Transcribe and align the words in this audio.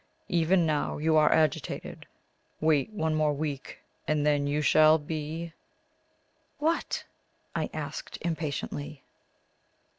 Even 0.29 0.65
now 0.65 0.97
you 0.97 1.15
are 1.15 1.31
agitated. 1.31 2.07
Wait 2.59 2.91
one 2.91 3.37
week 3.37 3.67
more, 3.69 4.03
and 4.07 4.25
then 4.25 4.47
you 4.47 4.59
shall 4.59 4.97
be" 4.97 5.53
"What?" 6.67 7.05
I 7.55 7.69
asked 7.71 8.17
impatiently. 8.21 9.03